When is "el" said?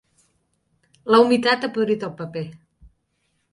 2.11-2.17